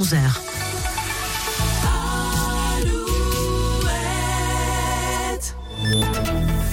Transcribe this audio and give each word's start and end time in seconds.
11h. 0.00 0.49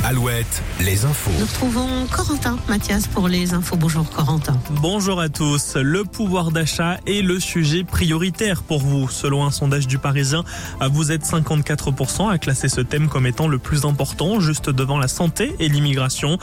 Alouette, 0.09 0.63
les 0.79 1.03
infos. 1.03 1.31
Nous 1.37 1.45
retrouvons 1.45 2.07
Corentin 2.09 2.57
Mathias 2.69 3.07
pour 3.07 3.27
les 3.27 3.53
infos. 3.53 3.75
Bonjour 3.75 4.09
Corentin. 4.09 4.57
Bonjour 4.69 5.19
à 5.19 5.27
tous. 5.27 5.75
Le 5.75 6.05
pouvoir 6.05 6.51
d'achat 6.51 6.97
est 7.05 7.21
le 7.21 7.41
sujet 7.41 7.83
prioritaire 7.83 8.63
pour 8.63 8.79
vous. 8.79 9.09
Selon 9.09 9.43
un 9.45 9.51
sondage 9.51 9.85
du 9.85 9.97
Parisien, 9.97 10.45
vous 10.91 11.11
êtes 11.11 11.25
54% 11.25 12.29
à 12.29 12.37
classer 12.37 12.69
ce 12.69 12.79
thème 12.79 13.09
comme 13.09 13.27
étant 13.27 13.49
le 13.49 13.57
plus 13.57 13.83
important, 13.83 14.39
juste 14.39 14.69
devant 14.69 14.97
la 14.97 15.09
santé 15.09 15.53
et 15.59 15.67
l'immigration. 15.67 16.37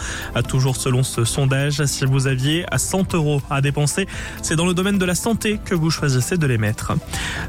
Toujours 0.46 0.76
selon 0.76 1.02
ce 1.02 1.24
sondage, 1.24 1.86
si 1.86 2.04
vous 2.04 2.26
aviez 2.26 2.66
à 2.70 2.76
100 2.76 3.14
euros 3.14 3.40
à 3.48 3.62
dépenser, 3.62 4.06
c'est 4.42 4.56
dans 4.56 4.66
le 4.66 4.74
domaine 4.74 4.98
de 4.98 5.06
la 5.06 5.14
santé 5.14 5.58
que 5.64 5.74
vous 5.74 5.88
choisissez 5.88 6.36
de 6.36 6.46
les 6.46 6.58
mettre. 6.58 6.92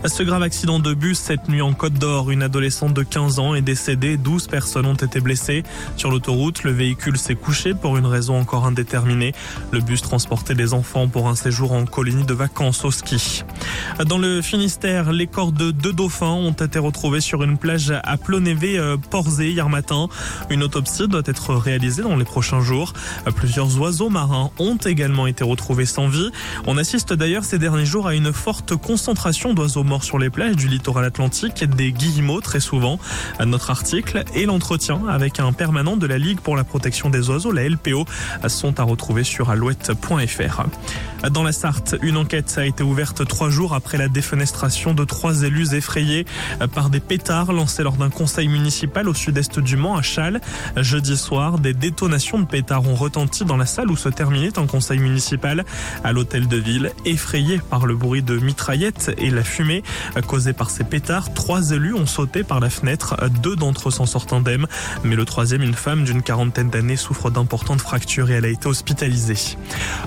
Ce 0.05 0.23
grave 0.23 0.43
accident 0.43 0.79
de 0.79 0.93
bus 0.93 1.20
cette 1.20 1.49
nuit 1.49 1.61
en 1.61 1.73
Côte 1.73 1.95
d'Or, 1.95 2.31
une 2.31 2.41
adolescente 2.41 2.93
de 2.93 3.03
15 3.03 3.39
ans 3.39 3.53
est 3.53 3.61
décédée, 3.61 4.16
12 4.16 4.47
personnes 4.47 4.85
ont 4.85 4.93
été 4.93 5.20
blessées. 5.20 5.63
Sur 5.97 6.05
l'autoroute, 6.09 6.64
le 6.64 6.72
véhicule 6.72 7.18
s'est 7.18 7.36
couché 7.36 7.73
pour 7.73 7.98
une 7.98 8.05
raison 8.05 8.40
encore 8.40 8.66
indéterminée. 8.66 9.34
Le 9.72 9.80
bus 9.80 10.02
transportait 10.02 10.55
des 10.55 10.73
enfants 10.73 11.08
pour 11.08 11.28
un 11.28 11.36
séjour 11.36 11.72
en 11.72 11.86
colonie 11.86 12.26
de 12.26 12.34
vacances 12.34 12.86
au 12.86 12.91
ski. 12.91 13.44
Dans 14.05 14.18
le 14.18 14.41
Finistère, 14.41 15.12
les 15.12 15.28
corps 15.28 15.52
de 15.52 15.72
deux 15.72 15.94
dauphins 15.94 16.28
ont 16.28 16.52
été 16.52 16.80
retrouvés 16.80 17.22
sur 17.22 17.44
une 17.44 17.58
plage 17.58 17.94
à 18.04 18.18
Plonévé-Porzé 18.18 19.52
hier 19.52 19.70
matin. 19.70 20.08
Une 20.50 20.64
autopsie 20.64 21.08
doit 21.08 21.23
être 21.26 21.54
réalisée 21.55 22.04
dans 22.04 22.16
les 22.16 22.26
prochains 22.26 22.62
jours. 22.62 22.94
Plusieurs 23.36 23.80
oiseaux 23.80 24.09
marins 24.09 24.52
ont 24.59 24.78
également 24.78 25.28
été 25.28 25.44
retrouvés 25.44 25.86
sans 25.86 26.08
vie. 26.08 26.30
On 26.67 26.78
assiste 26.78 27.14
d'ailleurs 27.14 27.44
ces 27.44 27.59
derniers 27.59 27.86
jours 27.86 28.08
à 28.08 28.16
une 28.16 28.34
forte 28.34 28.76
concentration 28.76 29.53
d'oiseaux 29.53 29.84
morts 29.84 30.03
sur 30.03 30.20
les 30.20 30.30
plages 30.30 30.56
du 30.56 30.67
littoral 30.67 31.06
atlantique, 31.06 31.64
des 31.64 31.92
guillemots 31.92 32.42
très 32.42 32.59
souvent. 32.59 33.00
Notre 33.45 33.69
article 33.69 34.23
et 34.34 34.45
l'entretien 34.45 35.02
avec 35.08 35.40
un 35.40 35.53
permanent 35.53 35.94
de 35.95 36.07
la 36.07 36.17
Ligue 36.17 36.39
pour 36.39 36.55
la 36.55 36.63
protection 36.63 37.09
des 37.09 37.29
oiseaux, 37.29 37.51
la 37.51 37.67
LPO, 37.67 38.05
sont 38.47 38.79
à 38.79 38.83
retrouver 38.83 39.23
sur 39.23 39.49
alouette.fr. 39.49 40.63
Dans 41.31 41.43
la 41.43 41.51
Sarthe, 41.51 41.95
une 42.01 42.17
enquête 42.17 42.53
a 42.57 42.65
été 42.65 42.83
ouverte 42.83 43.25
trois 43.27 43.49
jours 43.49 43.73
après 43.73 43.97
la 43.97 44.07
défenestration 44.07 44.93
de 44.93 45.03
trois 45.03 45.43
élus 45.43 45.73
effrayés 45.73 46.25
par 46.73 46.89
des 46.89 46.99
pétards 46.99 47.51
lancés 47.51 47.83
lors 47.83 47.97
d'un 47.97 48.09
conseil 48.09 48.47
municipal 48.47 49.09
au 49.09 49.13
sud-est 49.13 49.59
du 49.59 49.77
Mans 49.77 49.95
à 49.95 50.01
Châles. 50.01 50.41
Jeudi 50.77 51.17
soir, 51.17 51.59
des 51.59 51.73
détonations 51.73 52.39
de 52.39 52.45
pétards 52.45 52.88
ont 52.88 52.95
retenti 52.95 53.45
dans 53.45 53.57
la 53.57 53.66
salle 53.66 53.89
où 53.89 53.97
se 53.97 54.09
terminait 54.09 54.59
un 54.59 54.67
conseil 54.67 54.99
municipal 54.99 55.66
à 56.03 56.11
l'hôtel 56.11 56.47
de 56.47 56.57
ville. 56.57 56.91
Effrayés 57.05 57.59
par 57.69 57.85
le 57.85 57.95
bruit 57.95 58.21
de 58.21 58.38
mitraillettes 58.38 59.11
et 59.17 59.29
la 59.29 59.43
fumée 59.43 59.83
causée 60.27 60.53
par 60.53 60.69
ces 60.69 60.83
pétards, 60.83 61.33
trois 61.33 61.71
élus 61.71 61.93
ont 61.93 62.05
sauté 62.05 62.43
par 62.43 62.59
la 62.59 62.69
fenêtre. 62.69 63.16
Deux 63.41 63.55
d'entre 63.55 63.89
eux 63.89 63.91
s'en 63.91 64.05
sortent 64.05 64.33
indemnes, 64.33 64.67
mais 65.03 65.16
le 65.16 65.25
troisième, 65.25 65.63
une 65.63 65.73
femme 65.73 65.84
d'une 65.94 66.23
quarantaine 66.23 66.69
d'années, 66.69 66.95
souffre 66.95 67.30
d'importantes 67.30 67.80
fractures 67.80 68.31
et 68.31 68.33
elle 68.33 68.45
a 68.45 68.50
été 68.50 68.67
hospitalisée. 68.67 69.58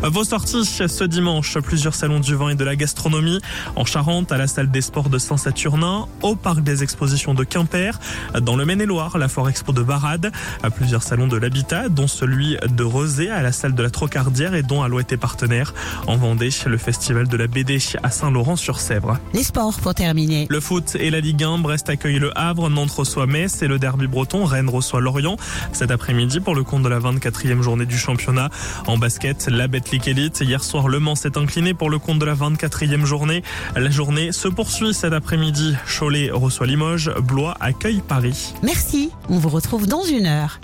Vos 0.02 0.24
sorties 0.24 0.64
ce 0.64 1.04
dimanche, 1.04 1.56
plusieurs 1.58 1.94
salons 1.94 2.18
du 2.18 2.34
vin 2.34 2.48
et 2.48 2.54
de 2.56 2.64
la 2.64 2.74
gastronomie 2.74 3.40
en 3.76 3.84
Charente, 3.84 4.32
à 4.32 4.36
la 4.36 4.48
salle 4.48 4.70
des 4.70 4.80
sports 4.80 5.08
de 5.08 5.18
Saint-Saturnin, 5.18 6.06
au 6.22 6.34
parc 6.34 6.62
des 6.62 6.82
expositions 6.82 7.32
de 7.32 7.44
Quimper, 7.44 8.00
dans 8.40 8.56
le 8.56 8.64
Maine-et-Loire, 8.64 9.18
la 9.18 9.28
Foire 9.28 9.48
Expo 9.48 9.72
de 9.72 9.80
Varade, 9.80 10.32
à 10.64 10.70
plusieurs 10.70 11.04
salons 11.04 11.28
de 11.28 11.36
l'habitat, 11.36 11.88
dont 11.88 12.08
celui 12.08 12.56
de 12.68 12.82
Rosé, 12.82 13.30
à 13.30 13.42
la 13.42 13.52
salle 13.52 13.74
de 13.74 13.82
la 13.82 13.90
Trocardière 13.90 14.54
et 14.54 14.62
dont 14.62 14.82
Alouette 14.82 15.12
est 15.12 15.16
partenaire. 15.16 15.74
En 16.08 16.16
Vendée, 16.16 16.50
le 16.66 16.78
festival 16.78 17.28
de 17.28 17.36
la 17.36 17.46
BD 17.46 17.78
à 18.02 18.10
Saint-Laurent-sur-Sèvre. 18.10 19.18
Les 19.32 19.44
sports 19.44 19.78
pour 19.80 19.94
terminer. 19.94 20.46
Le 20.50 20.60
foot 20.60 20.96
et 20.98 21.10
la 21.10 21.20
Ligue 21.20 21.44
1, 21.44 21.58
Brest 21.58 21.88
accueille 21.88 22.18
le 22.18 22.36
Havre, 22.36 22.68
Nantes 22.68 22.90
reçoit 22.90 23.26
Metz 23.26 23.62
et 23.62 23.68
le 23.68 23.78
derby 23.78 24.08
breton, 24.08 24.44
Rennes 24.44 24.68
reçoit 24.68 25.00
Lorient 25.00 25.36
cet 25.72 25.90
après-midi 25.90 26.40
pour 26.40 26.54
le 26.54 26.64
compte 26.64 26.82
de 26.82 26.88
la 26.88 26.98
24e 26.98 27.62
journée 27.62 27.86
du 27.86 27.98
championnat. 27.98 28.50
En 28.86 28.98
basket, 28.98 29.48
la 29.48 29.68
Betclic 29.68 30.08
Elite. 30.08 30.40
Hier 30.40 30.62
soir, 30.62 30.88
Le 30.88 31.00
Mans 31.00 31.14
s'est 31.14 31.38
incliné 31.38 31.74
pour 31.74 31.90
le 31.90 31.98
compte 31.98 32.18
de 32.18 32.24
la 32.24 32.34
24e 32.34 33.04
journée. 33.04 33.42
La 33.76 33.90
journée 33.90 34.32
se 34.32 34.48
poursuit 34.48 34.94
cet 34.94 35.12
après-midi. 35.12 35.76
Cholet 35.86 36.30
reçoit 36.30 36.66
Limoges, 36.66 37.12
Blois 37.22 37.56
accueille 37.60 38.02
Paris. 38.06 38.54
Merci, 38.62 39.10
on 39.28 39.38
vous 39.38 39.48
retrouve 39.48 39.86
dans 39.86 40.04
une 40.04 40.26
heure. 40.26 40.60